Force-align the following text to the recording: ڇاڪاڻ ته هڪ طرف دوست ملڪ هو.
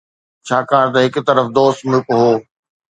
ڇاڪاڻ 0.47 0.85
ته 0.93 0.99
هڪ 1.05 1.15
طرف 1.27 1.45
دوست 1.57 1.79
ملڪ 1.89 2.05
هو. 2.17 2.29